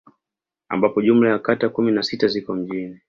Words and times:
Ambapo 0.69 1.01
jumla 1.01 1.29
ya 1.29 1.39
kata 1.39 1.69
kumi 1.69 1.91
na 1.91 2.03
sita 2.03 2.27
ziko 2.27 2.53
mjini 2.55 2.99